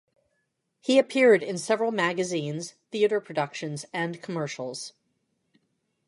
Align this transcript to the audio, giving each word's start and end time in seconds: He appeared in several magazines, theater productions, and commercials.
He 0.79 0.97
appeared 0.97 1.43
in 1.43 1.59
several 1.59 1.91
magazines, 1.91 2.73
theater 2.89 3.19
productions, 3.21 3.85
and 3.93 4.19
commercials. 4.19 4.93